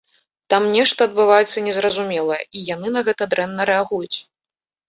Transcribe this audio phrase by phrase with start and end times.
[0.51, 4.17] Там нешта адбываецца незразумелае, і яны на гэта дрэнна рэагуюць.